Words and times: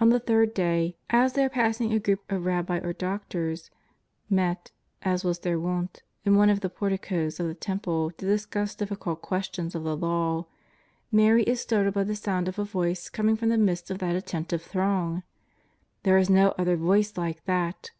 On 0.00 0.08
the 0.08 0.20
third 0.20 0.54
day, 0.54 0.96
as 1.10 1.34
they 1.34 1.44
are 1.44 1.50
passing 1.50 1.92
a 1.92 1.98
group 1.98 2.20
of 2.32 2.38
JESUS 2.38 2.38
OF 2.38 2.42
NAZARETH. 2.44 2.68
95 2.70 2.80
rabbis 2.80 2.88
or 2.88 2.92
doctors, 2.94 3.70
met, 4.30 4.70
as 5.02 5.22
was 5.22 5.40
their 5.40 5.60
wont, 5.60 6.02
in 6.24 6.34
one 6.34 6.48
of 6.48 6.60
the 6.60 6.70
porticos 6.70 7.38
of 7.38 7.46
the 7.48 7.54
Temple 7.54 8.10
to 8.12 8.24
discuss 8.24 8.74
difficult 8.74 9.20
questions 9.20 9.74
of 9.74 9.84
the 9.84 9.98
Law, 9.98 10.46
Mary 11.12 11.42
is 11.42 11.60
startled 11.60 11.92
by 11.94 12.04
the 12.04 12.16
sound 12.16 12.48
of 12.48 12.58
a 12.58 12.64
Voice 12.64 13.10
com 13.10 13.28
ing 13.28 13.36
from 13.36 13.50
the 13.50 13.58
midst 13.58 13.90
of 13.90 13.98
that 13.98 14.16
attentive 14.16 14.62
throng. 14.62 15.22
There 16.04 16.16
is 16.16 16.30
no 16.30 16.54
other 16.56 16.76
voice 16.76 17.18
like 17.18 17.44
that. 17.44 17.90